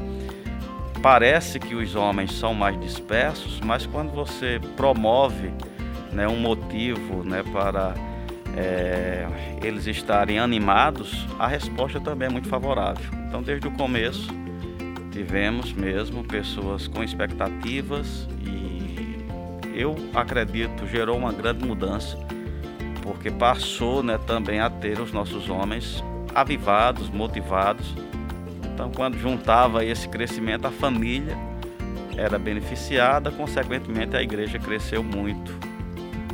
parece 1.02 1.61
que 1.61 1.75
os 1.75 1.95
homens 1.95 2.33
são 2.33 2.55
mais 2.55 2.78
dispersos, 2.81 3.61
mas 3.61 3.87
quando 3.87 4.11
você 4.11 4.61
promove 4.76 5.52
né, 6.12 6.26
um 6.26 6.40
motivo 6.40 7.23
né, 7.23 7.45
para 7.52 7.95
é, 8.57 9.26
eles 9.62 9.87
estarem 9.87 10.38
animados, 10.38 11.26
a 11.38 11.47
resposta 11.47 12.00
também 12.00 12.26
é 12.26 12.31
muito 12.31 12.49
favorável. 12.49 13.05
Então, 13.28 13.43
desde 13.43 13.69
o 13.69 13.71
começo, 13.71 14.28
tivemos 15.12 15.73
mesmo 15.73 16.25
pessoas 16.25 16.88
com 16.88 17.02
expectativas 17.02 18.28
eu 19.75 19.97
acredito 20.15 20.87
gerou 20.87 21.17
uma 21.17 21.33
grande 21.33 21.65
mudança, 21.65 22.19
porque 23.03 23.31
passou 23.31 24.03
né, 24.03 24.19
também 24.27 24.61
a 24.61 24.69
ter 24.69 25.01
os 25.01 25.13
nossos 25.13 25.49
homens 25.49 26.03
avivados, 26.35 27.09
motivados. 27.09 27.95
Então, 28.75 28.91
quando 28.95 29.19
juntava 29.19 29.85
esse 29.85 30.09
crescimento, 30.09 30.67
a 30.67 30.71
família 30.71 31.37
era 32.17 32.39
beneficiada, 32.39 33.31
consequentemente, 33.31 34.17
a 34.17 34.23
igreja 34.23 34.59
cresceu 34.59 35.03
muito 35.03 35.53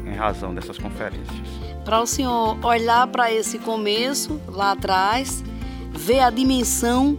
em 0.07 0.14
razão 0.14 0.55
dessas 0.55 0.79
conferências. 0.79 1.49
Para 1.85 2.00
o 2.00 2.07
senhor 2.07 2.59
olhar 2.64 3.07
para 3.09 3.31
esse 3.33 3.59
começo 3.59 4.41
lá 4.49 4.73
atrás, 4.73 5.45
ver 5.93 6.21
a 6.21 6.31
dimensão 6.31 7.19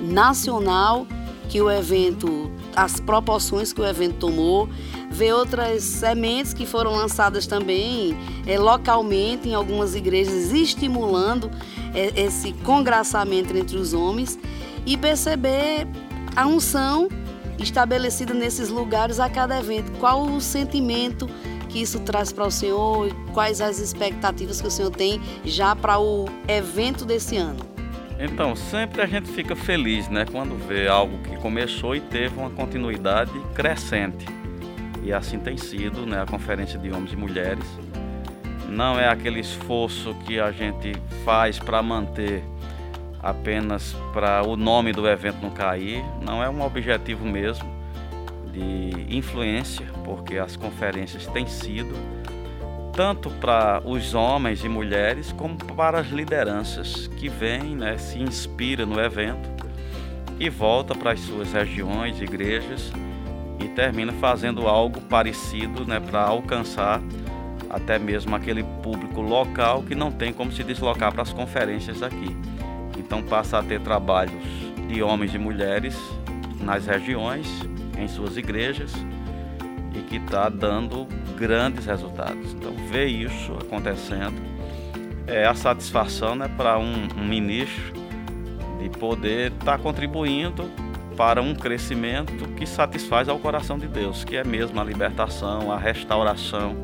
nacional 0.00 1.06
que 1.48 1.60
o 1.60 1.70
evento, 1.70 2.50
as 2.74 2.98
proporções 2.98 3.72
que 3.72 3.80
o 3.80 3.86
evento 3.86 4.16
tomou, 4.16 4.68
ver 5.16 5.32
outras 5.32 5.82
sementes 5.82 6.52
que 6.52 6.66
foram 6.66 6.92
lançadas 6.92 7.46
também 7.46 8.14
é, 8.46 8.58
localmente 8.58 9.48
em 9.48 9.54
algumas 9.54 9.94
igrejas, 9.94 10.52
estimulando 10.52 11.50
é, 11.94 12.12
esse 12.20 12.52
congraçamento 12.64 13.56
entre 13.56 13.78
os 13.78 13.94
homens 13.94 14.38
e 14.84 14.94
perceber 14.96 15.86
a 16.36 16.46
unção 16.46 17.08
estabelecida 17.58 18.34
nesses 18.34 18.68
lugares 18.68 19.18
a 19.18 19.30
cada 19.30 19.58
evento. 19.58 19.90
Qual 19.98 20.26
o 20.26 20.38
sentimento 20.38 21.26
que 21.70 21.80
isso 21.80 21.98
traz 22.00 22.30
para 22.30 22.46
o 22.46 22.50
Senhor 22.50 23.08
e 23.08 23.32
quais 23.32 23.62
as 23.62 23.78
expectativas 23.78 24.60
que 24.60 24.66
o 24.66 24.70
Senhor 24.70 24.90
tem 24.90 25.18
já 25.46 25.74
para 25.74 25.98
o 25.98 26.26
evento 26.46 27.06
desse 27.06 27.38
ano? 27.38 27.64
Então, 28.18 28.54
sempre 28.54 29.00
a 29.00 29.06
gente 29.06 29.28
fica 29.30 29.56
feliz, 29.56 30.08
né, 30.08 30.24
quando 30.30 30.56
vê 30.66 30.88
algo 30.88 31.18
que 31.18 31.36
começou 31.36 31.94
e 31.94 32.00
teve 32.00 32.38
uma 32.38 32.50
continuidade 32.50 33.32
crescente. 33.54 34.35
E 35.06 35.12
assim 35.12 35.38
tem 35.38 35.56
sido, 35.56 36.04
né, 36.04 36.20
a 36.20 36.26
conferência 36.26 36.76
de 36.76 36.90
homens 36.90 37.12
e 37.12 37.16
mulheres. 37.16 37.64
não 38.68 38.98
é 38.98 39.08
aquele 39.08 39.38
esforço 39.38 40.12
que 40.26 40.40
a 40.40 40.50
gente 40.50 40.92
faz 41.24 41.60
para 41.60 41.80
manter 41.80 42.42
apenas 43.22 43.94
para 44.12 44.42
o 44.44 44.56
nome 44.56 44.92
do 44.92 45.08
evento 45.08 45.38
não 45.40 45.50
cair, 45.50 46.04
não 46.20 46.42
é 46.42 46.50
um 46.50 46.60
objetivo 46.60 47.24
mesmo 47.24 47.64
de 48.52 49.16
influência, 49.16 49.86
porque 50.04 50.36
as 50.36 50.56
conferências 50.56 51.24
têm 51.28 51.46
sido 51.46 51.94
tanto 52.92 53.30
para 53.30 53.80
os 53.84 54.12
homens 54.12 54.64
e 54.64 54.68
mulheres 54.68 55.30
como 55.30 55.56
para 55.56 56.00
as 56.00 56.08
lideranças 56.08 57.06
que 57.06 57.28
vêm, 57.28 57.76
né, 57.76 57.96
se 57.96 58.18
inspira 58.18 58.84
no 58.84 59.00
evento 59.00 59.48
e 60.40 60.50
volta 60.50 60.96
para 60.96 61.12
as 61.12 61.20
suas 61.20 61.52
regiões, 61.52 62.20
igrejas 62.20 62.92
e 63.58 63.68
termina 63.68 64.12
fazendo 64.14 64.66
algo 64.66 65.00
parecido, 65.02 65.86
né, 65.86 66.00
para 66.00 66.22
alcançar 66.22 67.00
até 67.70 67.98
mesmo 67.98 68.34
aquele 68.34 68.62
público 68.82 69.20
local 69.20 69.82
que 69.82 69.94
não 69.94 70.10
tem 70.10 70.32
como 70.32 70.52
se 70.52 70.62
deslocar 70.62 71.12
para 71.12 71.22
as 71.22 71.32
conferências 71.32 72.02
aqui. 72.02 72.36
Então 72.98 73.22
passa 73.22 73.58
a 73.58 73.62
ter 73.62 73.80
trabalhos 73.80 74.44
de 74.88 75.02
homens 75.02 75.34
e 75.34 75.38
mulheres 75.38 75.96
nas 76.60 76.86
regiões, 76.86 77.46
em 77.98 78.08
suas 78.08 78.36
igrejas 78.36 78.92
e 79.94 80.00
que 80.00 80.16
está 80.16 80.48
dando 80.48 81.06
grandes 81.36 81.86
resultados. 81.86 82.52
Então, 82.52 82.72
ver 82.88 83.06
isso 83.06 83.52
acontecendo 83.60 84.40
é 85.26 85.46
a 85.46 85.54
satisfação 85.54 86.34
né, 86.34 86.48
para 86.56 86.78
um, 86.78 87.08
um 87.16 87.24
ministro 87.26 87.94
de 88.80 88.88
poder 88.90 89.52
estar 89.52 89.64
tá 89.64 89.78
contribuindo 89.78 90.70
para 91.16 91.40
um 91.40 91.54
crescimento 91.54 92.46
que 92.54 92.66
satisfaz 92.66 93.28
ao 93.28 93.38
coração 93.38 93.78
de 93.78 93.88
Deus, 93.88 94.22
que 94.22 94.36
é 94.36 94.44
mesmo 94.44 94.78
a 94.80 94.84
libertação, 94.84 95.72
a 95.72 95.78
restauração, 95.78 96.76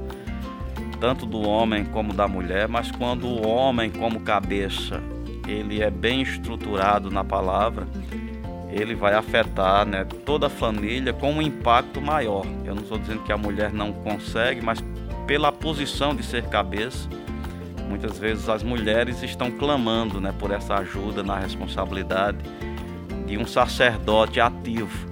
tanto 0.99 1.27
do 1.27 1.47
homem 1.47 1.85
como 1.85 2.15
da 2.15 2.27
mulher, 2.27 2.67
mas 2.67 2.91
quando 2.91 3.27
o 3.27 3.47
homem 3.47 3.91
como 3.91 4.21
cabeça, 4.21 5.03
ele 5.47 5.83
é 5.83 5.91
bem 5.91 6.23
estruturado 6.23 7.11
na 7.11 7.23
palavra, 7.23 7.87
ele 8.71 8.95
vai 8.95 9.12
afetar 9.12 9.85
né, 9.85 10.05
toda 10.25 10.47
a 10.47 10.51
família 10.51 11.12
com 11.12 11.31
um 11.31 11.43
impacto 11.43 12.01
maior. 12.01 12.47
Eu 12.65 12.75
não 12.75 12.83
estou 12.83 12.99
dizendo 12.99 13.23
que 13.23 13.33
a 13.33 13.37
mulher 13.37 13.71
não 13.71 13.93
consegue, 13.93 14.62
mas 14.62 14.83
pela 15.27 15.53
posição 15.53 16.15
de 16.15 16.23
ser 16.23 16.45
cabeça, 16.47 17.07
muitas 17.87 18.19
vezes 18.19 18.49
as 18.49 18.62
mulheres 18.62 19.23
estão 19.23 19.51
clamando 19.51 20.21
né, 20.21 20.33
por 20.39 20.51
essa 20.51 20.77
ajuda 20.77 21.23
na 21.23 21.39
responsabilidade 21.39 22.39
um 23.39 23.47
sacerdote 23.47 24.41
ativo. 24.41 25.09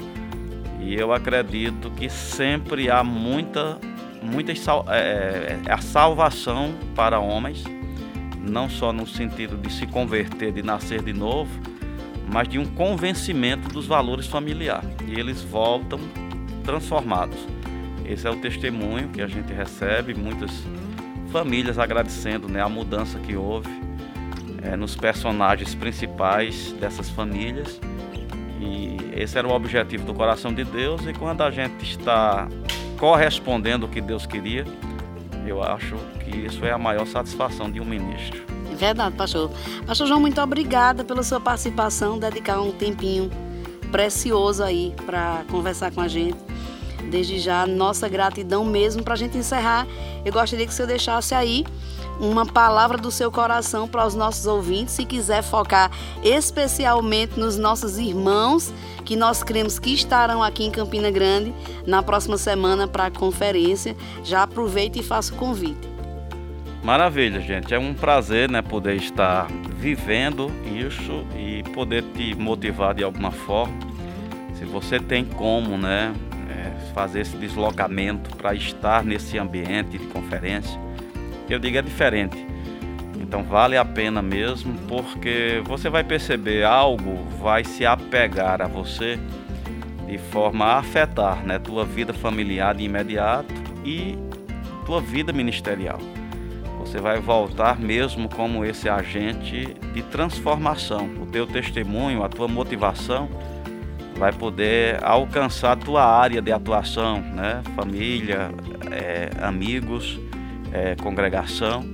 E 0.80 0.94
eu 0.94 1.12
acredito 1.12 1.90
que 1.90 2.08
sempre 2.08 2.90
há 2.90 3.04
muita, 3.04 3.78
muita 4.22 4.52
é, 4.52 5.58
é, 5.66 5.72
a 5.72 5.78
salvação 5.78 6.74
para 6.94 7.20
homens, 7.20 7.64
não 8.40 8.68
só 8.68 8.92
no 8.92 9.06
sentido 9.06 9.56
de 9.56 9.70
se 9.72 9.86
converter, 9.86 10.52
de 10.52 10.62
nascer 10.62 11.02
de 11.02 11.12
novo, 11.12 11.50
mas 12.32 12.48
de 12.48 12.58
um 12.58 12.64
convencimento 12.64 13.68
dos 13.68 13.86
valores 13.86 14.26
familiares. 14.26 14.88
E 15.06 15.18
eles 15.18 15.42
voltam 15.42 16.00
transformados. 16.64 17.38
Esse 18.04 18.26
é 18.26 18.30
o 18.30 18.36
testemunho 18.36 19.08
que 19.08 19.20
a 19.20 19.26
gente 19.26 19.52
recebe, 19.52 20.14
muitas 20.14 20.50
famílias 21.30 21.78
agradecendo 21.78 22.48
né, 22.48 22.60
a 22.60 22.68
mudança 22.68 23.18
que 23.18 23.36
houve 23.36 23.68
é, 24.62 24.76
nos 24.76 24.96
personagens 24.96 25.74
principais 25.74 26.72
dessas 26.72 27.08
famílias. 27.08 27.80
E 28.60 28.96
esse 29.14 29.38
era 29.38 29.48
o 29.48 29.52
objetivo 29.52 30.04
do 30.04 30.12
coração 30.12 30.52
de 30.52 30.64
Deus. 30.64 31.06
E 31.06 31.14
quando 31.14 31.42
a 31.42 31.50
gente 31.50 31.90
está 31.90 32.46
correspondendo 32.98 33.86
o 33.86 33.88
que 33.88 34.00
Deus 34.00 34.26
queria, 34.26 34.64
eu 35.46 35.62
acho 35.62 35.96
que 36.22 36.36
isso 36.36 36.64
é 36.64 36.70
a 36.70 36.78
maior 36.78 37.06
satisfação 37.06 37.70
de 37.70 37.80
um 37.80 37.84
ministro. 37.84 38.44
Verdade, 38.76 39.16
pastor. 39.16 39.50
Pastor 39.86 40.06
João, 40.06 40.20
muito 40.20 40.40
obrigada 40.40 41.02
pela 41.04 41.22
sua 41.22 41.40
participação, 41.40 42.18
dedicar 42.18 42.60
um 42.60 42.72
tempinho 42.72 43.30
precioso 43.90 44.62
aí 44.62 44.94
para 45.04 45.44
conversar 45.50 45.90
com 45.90 46.00
a 46.00 46.08
gente. 46.08 46.38
Desde 47.10 47.38
já, 47.38 47.66
nossa 47.66 48.08
gratidão 48.08 48.64
mesmo. 48.64 49.02
Para 49.02 49.14
a 49.14 49.16
gente 49.16 49.36
encerrar, 49.36 49.86
eu 50.24 50.32
gostaria 50.32 50.66
que 50.66 50.72
o 50.72 50.74
senhor 50.74 50.86
deixasse 50.86 51.34
aí 51.34 51.64
uma 52.20 52.44
palavra 52.44 52.98
do 52.98 53.10
seu 53.10 53.30
coração 53.32 53.88
para 53.88 54.06
os 54.06 54.14
nossos 54.14 54.46
ouvintes, 54.46 54.94
se 54.94 55.04
quiser 55.04 55.42
focar 55.42 55.90
especialmente 56.22 57.40
nos 57.40 57.56
nossos 57.56 57.98
irmãos 57.98 58.72
que 59.04 59.16
nós 59.16 59.42
cremos 59.42 59.78
que 59.78 59.92
estarão 59.92 60.42
aqui 60.42 60.64
em 60.64 60.70
Campina 60.70 61.10
Grande 61.10 61.52
na 61.86 62.02
próxima 62.02 62.36
semana 62.36 62.86
para 62.86 63.06
a 63.06 63.10
conferência. 63.10 63.96
Já 64.22 64.42
aproveite 64.42 65.00
e 65.00 65.02
faça 65.02 65.34
o 65.34 65.36
convite. 65.36 65.88
Maravilha, 66.82 67.40
gente. 67.40 67.74
É 67.74 67.78
um 67.78 67.92
prazer, 67.92 68.50
né, 68.50 68.62
poder 68.62 68.96
estar 68.96 69.48
vivendo 69.76 70.50
isso 70.66 71.26
e 71.36 71.62
poder 71.74 72.02
te 72.14 72.34
motivar 72.34 72.94
de 72.94 73.02
alguma 73.02 73.30
forma. 73.30 73.74
Se 74.54 74.64
você 74.64 74.98
tem 74.98 75.24
como, 75.24 75.76
né, 75.76 76.14
é, 76.48 76.92
fazer 76.94 77.20
esse 77.20 77.36
deslocamento 77.36 78.34
para 78.36 78.54
estar 78.54 79.04
nesse 79.04 79.38
ambiente 79.38 79.98
de 79.98 79.98
conferência, 80.06 80.78
eu 81.54 81.58
digo 81.58 81.76
é 81.76 81.82
diferente. 81.82 82.46
Então 83.20 83.44
vale 83.44 83.76
a 83.76 83.84
pena 83.84 84.20
mesmo, 84.20 84.74
porque 84.88 85.62
você 85.64 85.88
vai 85.88 86.02
perceber 86.02 86.64
algo 86.64 87.24
vai 87.40 87.64
se 87.64 87.86
apegar 87.86 88.60
a 88.60 88.66
você 88.66 89.18
de 90.06 90.18
forma 90.18 90.64
a 90.64 90.78
afetar, 90.78 91.46
né, 91.46 91.58
tua 91.58 91.84
vida 91.84 92.12
familiar 92.12 92.74
de 92.74 92.82
imediato 92.82 93.54
e 93.84 94.18
tua 94.84 95.00
vida 95.00 95.32
ministerial. 95.32 96.00
Você 96.80 96.98
vai 96.98 97.20
voltar 97.20 97.78
mesmo 97.78 98.28
como 98.28 98.64
esse 98.64 98.88
agente 98.88 99.76
de 99.94 100.02
transformação. 100.02 101.08
O 101.20 101.26
teu 101.26 101.46
testemunho, 101.46 102.24
a 102.24 102.28
tua 102.28 102.48
motivação 102.48 103.28
vai 104.16 104.32
poder 104.32 104.98
alcançar 105.04 105.72
a 105.72 105.76
tua 105.76 106.04
área 106.04 106.42
de 106.42 106.50
atuação, 106.50 107.20
né? 107.20 107.62
Família, 107.76 108.50
é, 108.90 109.30
amigos, 109.40 110.18
é, 110.72 110.94
congregação. 110.94 111.84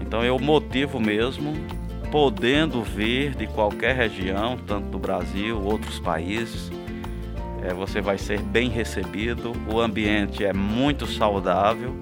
Então 0.00 0.24
eu 0.24 0.38
motivo 0.38 0.98
mesmo, 0.98 1.54
podendo 2.10 2.82
vir 2.82 3.34
de 3.34 3.46
qualquer 3.46 3.94
região, 3.94 4.56
tanto 4.56 4.88
do 4.88 4.98
Brasil, 4.98 5.60
outros 5.62 5.98
países, 5.98 6.70
é, 7.62 7.74
você 7.74 8.00
vai 8.00 8.18
ser 8.18 8.40
bem 8.40 8.68
recebido. 8.68 9.52
O 9.72 9.80
ambiente 9.80 10.44
é 10.44 10.52
muito 10.52 11.06
saudável 11.06 11.96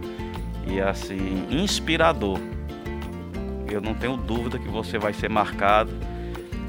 e 0.67 0.81
assim 0.81 1.47
inspirador. 1.51 2.39
Eu 3.69 3.81
não 3.81 3.95
tenho 3.95 4.17
dúvida 4.17 4.59
que 4.59 4.69
você 4.69 4.99
vai 4.99 5.13
ser 5.13 5.29
marcado 5.29 5.91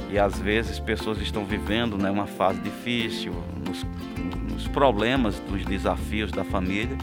e 0.09 0.17
às 0.17 0.39
vezes 0.39 0.79
pessoas 0.79 1.19
estão 1.21 1.45
vivendo 1.45 1.97
né, 1.97 2.09
uma 2.09 2.25
fase 2.25 2.59
difícil, 2.61 3.33
nos, 3.65 3.85
nos 4.51 4.67
problemas, 4.67 5.41
nos 5.49 5.63
desafios 5.65 6.31
da 6.31 6.43
família 6.43 6.97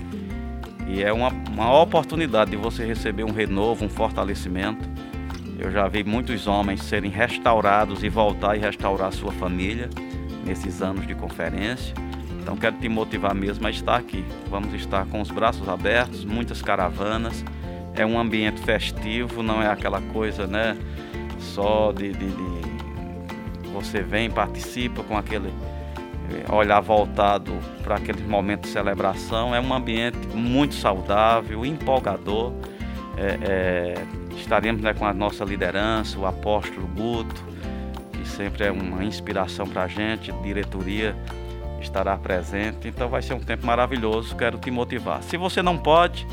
e 0.86 1.02
é 1.02 1.12
uma, 1.12 1.28
uma 1.28 1.80
oportunidade 1.80 2.50
de 2.50 2.56
você 2.56 2.84
receber 2.84 3.24
um 3.24 3.32
renovo, 3.32 3.84
um 3.84 3.88
fortalecimento. 3.88 4.88
Eu 5.58 5.70
já 5.70 5.88
vi 5.88 6.04
muitos 6.04 6.46
homens 6.46 6.82
serem 6.82 7.10
restaurados 7.10 8.02
e 8.02 8.08
voltar 8.08 8.56
e 8.56 8.60
restaurar 8.60 9.08
a 9.08 9.12
sua 9.12 9.32
família 9.32 9.88
nesses 10.44 10.82
anos 10.82 11.06
de 11.06 11.14
conferência. 11.14 11.94
Então 12.40 12.56
quero 12.56 12.76
te 12.76 12.88
motivar 12.88 13.34
mesmo 13.34 13.66
a 13.66 13.70
estar 13.70 13.96
aqui. 13.96 14.24
Vamos 14.50 14.74
estar 14.74 15.06
com 15.06 15.20
os 15.20 15.30
braços 15.30 15.68
abertos, 15.68 16.24
muitas 16.24 16.60
caravanas. 16.60 17.44
É 17.94 18.04
um 18.04 18.18
ambiente 18.18 18.60
festivo, 18.60 19.42
não 19.42 19.62
é 19.62 19.68
aquela 19.68 20.02
coisa, 20.02 20.46
né? 20.46 20.76
Só 21.38 21.92
de, 21.92 22.12
de, 22.12 22.28
de 22.28 22.74
você 23.72 24.02
vem, 24.02 24.30
participa 24.30 25.02
com 25.02 25.16
aquele 25.16 25.52
olhar 26.50 26.80
voltado 26.80 27.52
para 27.82 27.96
aquele 27.96 28.22
momento 28.22 28.62
de 28.62 28.68
celebração. 28.68 29.54
É 29.54 29.60
um 29.60 29.72
ambiente 29.72 30.18
muito 30.34 30.74
saudável, 30.74 31.64
empolgador. 31.64 32.52
É, 33.16 33.38
é, 33.42 33.94
estaremos 34.36 34.82
né, 34.82 34.92
com 34.94 35.06
a 35.06 35.14
nossa 35.14 35.44
liderança, 35.44 36.18
o 36.18 36.26
apóstolo 36.26 36.86
Guto, 36.88 37.42
que 38.12 38.28
sempre 38.28 38.64
é 38.64 38.72
uma 38.72 39.04
inspiração 39.04 39.66
para 39.66 39.84
a 39.84 39.88
gente, 39.88 40.32
diretoria 40.42 41.14
estará 41.84 42.16
presente. 42.16 42.88
Então 42.88 43.08
vai 43.08 43.22
ser 43.22 43.34
um 43.34 43.40
tempo 43.40 43.66
maravilhoso. 43.66 44.34
Quero 44.36 44.58
te 44.58 44.70
motivar. 44.70 45.22
Se 45.22 45.36
você 45.36 45.62
não 45.62 45.78
pode, 45.78 46.26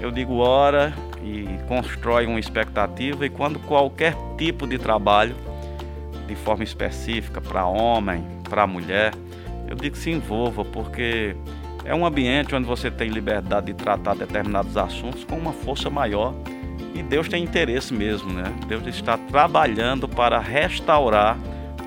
eu 0.00 0.10
digo 0.10 0.36
hora 0.36 0.92
e 1.22 1.46
constrói 1.66 2.26
uma 2.26 2.38
expectativa. 2.38 3.26
E 3.26 3.30
quando 3.30 3.58
qualquer 3.60 4.14
tipo 4.36 4.66
de 4.66 4.78
trabalho, 4.78 5.34
de 6.26 6.36
forma 6.36 6.62
específica, 6.62 7.40
para 7.40 7.66
homem, 7.66 8.24
para 8.48 8.66
mulher, 8.66 9.12
eu 9.70 9.76
digo 9.76 9.96
se 9.96 10.10
envolva, 10.10 10.64
porque 10.64 11.34
é 11.84 11.94
um 11.94 12.04
ambiente 12.04 12.54
onde 12.54 12.66
você 12.66 12.90
tem 12.90 13.08
liberdade 13.08 13.68
de 13.68 13.74
tratar 13.74 14.14
determinados 14.14 14.76
assuntos 14.76 15.24
com 15.24 15.36
uma 15.36 15.52
força 15.52 15.88
maior. 15.88 16.34
E 16.94 17.02
Deus 17.02 17.28
tem 17.28 17.42
interesse 17.42 17.94
mesmo, 17.94 18.30
né? 18.30 18.52
Deus 18.66 18.86
está 18.86 19.16
trabalhando 19.16 20.06
para 20.06 20.38
restaurar 20.38 21.38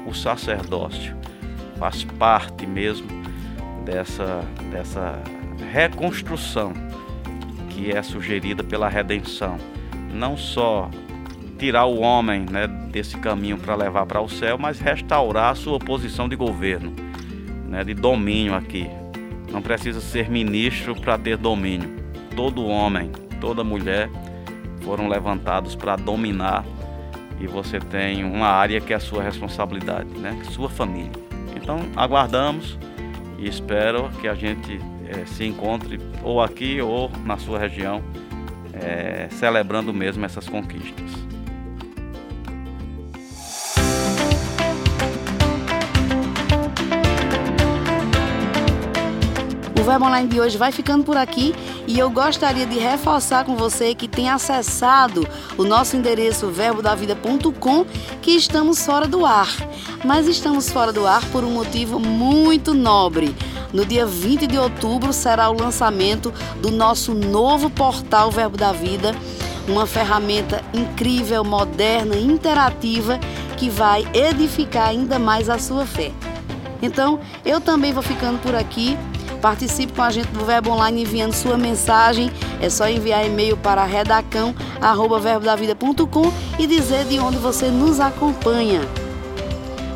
o 0.08 0.14
sacerdócio 0.14 1.24
faz 1.84 2.06
parte 2.06 2.66
mesmo 2.66 3.08
dessa, 3.84 4.42
dessa 4.72 5.22
reconstrução 5.72 6.72
que 7.70 7.92
é 7.92 8.02
sugerida 8.02 8.64
pela 8.64 8.88
redenção. 8.88 9.58
Não 10.10 10.38
só 10.38 10.90
tirar 11.60 11.86
o 11.86 12.00
homem 12.00 12.46
né, 12.50 12.68
desse 12.68 13.18
caminho 13.18 13.58
para 13.58 13.76
levar 13.76 14.06
para 14.06 14.22
o 14.22 14.30
céu, 14.30 14.58
mas 14.58 14.80
restaurar 14.80 15.52
a 15.52 15.56
sua 15.56 15.78
posição 15.78 16.30
de 16.30 16.38
governo, 16.38 16.94
né, 17.74 17.84
de 17.84 17.96
domínio 17.96 18.54
aqui. 18.54 18.88
Não 19.52 19.62
precisa 19.62 20.00
ser 20.00 20.30
ministro 20.30 20.96
para 20.96 21.18
ter 21.18 21.38
domínio. 21.38 21.90
Todo 22.36 22.66
homem, 22.66 23.12
toda 23.42 23.64
mulher 23.64 24.10
foram 24.82 25.08
levantados 25.08 25.76
para 25.76 25.96
dominar 25.96 26.64
e 27.40 27.48
você 27.48 27.80
tem 27.80 28.24
uma 28.24 28.48
área 28.48 28.80
que 28.80 28.94
é 28.94 28.96
a 28.96 29.00
sua 29.00 29.24
responsabilidade, 29.24 30.10
né? 30.20 30.40
Sua 30.52 30.70
família. 30.70 31.12
Então 31.56 31.80
aguardamos 31.96 32.78
e 33.40 33.48
espero 33.48 34.10
que 34.22 34.28
a 34.28 34.36
gente 34.36 34.80
é, 35.08 35.26
se 35.26 35.44
encontre 35.44 36.00
ou 36.22 36.42
aqui 36.42 36.80
ou 36.80 37.10
na 37.26 37.38
sua 37.38 37.58
região, 37.58 38.04
é, 38.74 39.28
celebrando 39.32 39.92
mesmo 39.92 40.24
essas 40.26 40.48
conquistas. 40.48 41.12
O 49.84 49.86
Verbo 49.86 50.06
Online 50.06 50.30
de 50.30 50.40
hoje 50.40 50.58
vai 50.58 50.72
ficando 50.72 51.04
por 51.04 51.18
aqui 51.18 51.54
e 51.86 52.00
eu 52.00 52.10
gostaria 52.10 52.66
de 52.66 52.80
reforçar 52.80 53.44
com 53.44 53.58
você 53.58 53.94
que 53.94 54.08
tem 54.08 54.30
acessado 54.30 55.28
o 55.58 55.66
nosso 55.66 55.98
endereço 55.98 56.48
verbodavida.com 56.48 57.86
que 58.22 58.32
estamos 58.32 58.86
fora 58.86 59.10
do 59.10 59.26
ar. 59.26 59.50
Mas 60.06 60.26
estamos 60.26 60.70
fora 60.70 60.94
do 60.94 61.06
ar 61.06 61.22
por 61.32 61.44
um 61.44 61.52
motivo 61.52 62.00
muito 62.00 62.74
nobre. 62.74 63.36
No 63.74 63.86
dia 63.86 64.06
20 64.06 64.48
de 64.48 64.58
outubro 64.58 65.12
será 65.12 65.50
o 65.50 65.62
lançamento 65.62 66.34
do 66.62 66.72
nosso 66.72 67.14
novo 67.14 67.70
portal 67.70 68.32
Verbo 68.32 68.56
da 68.56 68.72
Vida, 68.72 69.14
uma 69.68 69.86
ferramenta 69.86 70.64
incrível, 70.74 71.44
moderna, 71.44 72.16
interativa 72.16 73.20
que 73.58 73.70
vai 73.70 74.08
edificar 74.14 74.88
ainda 74.88 75.20
mais 75.20 75.50
a 75.50 75.60
sua 75.60 75.86
fé. 75.86 76.14
Então, 76.82 77.20
eu 77.46 77.60
também 77.60 77.92
vou 77.92 78.04
ficando 78.04 78.40
por 78.40 78.56
aqui. 78.56 78.98
Participe 79.44 79.92
com 79.92 80.02
a 80.02 80.10
gente 80.10 80.30
do 80.30 80.46
Verbo 80.46 80.72
Online 80.72 81.02
enviando 81.02 81.34
sua 81.34 81.58
mensagem. 81.58 82.32
É 82.62 82.70
só 82.70 82.88
enviar 82.88 83.26
e-mail 83.26 83.58
para 83.58 83.84
redacão@verbodavida.com 83.84 86.32
e 86.58 86.66
dizer 86.66 87.04
de 87.04 87.20
onde 87.20 87.36
você 87.36 87.68
nos 87.68 88.00
acompanha. 88.00 88.80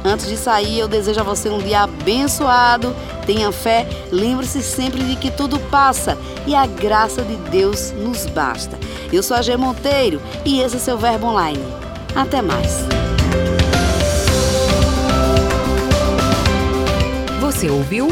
Antes 0.04 0.28
de 0.28 0.36
sair, 0.36 0.80
eu 0.80 0.88
desejo 0.90 1.22
a 1.22 1.24
você 1.24 1.50
um 1.50 1.60
dia 1.60 1.84
abençoado. 1.84 2.94
Tenha 3.26 3.50
fé, 3.54 3.88
lembre-se 4.12 4.62
sempre 4.62 5.02
de 5.02 5.16
que 5.16 5.32
tudo 5.32 5.58
passa 5.72 6.18
e 6.46 6.54
a 6.54 6.66
graça 6.66 7.22
de 7.22 7.38
Deus 7.50 7.94
nos 7.94 8.26
basta. 8.26 8.78
Eu 9.14 9.24
sou 9.24 9.38
a 9.38 9.42
G 9.42 9.56
Monteiro 9.56 10.22
e 10.44 10.60
esse 10.60 10.76
é 10.76 10.80
seu 10.80 10.98
Verbo 10.98 11.28
Online. 11.28 11.64
Até 12.14 12.42
mais. 12.42 12.86
Você 17.40 17.70
ouviu 17.70 18.12